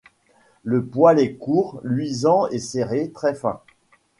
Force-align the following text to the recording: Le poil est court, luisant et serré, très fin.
Le 0.63 0.83
poil 0.83 1.19
est 1.19 1.35
court, 1.35 1.79
luisant 1.83 2.47
et 2.47 2.57
serré, 2.57 3.11
très 3.13 3.35
fin. 3.35 3.61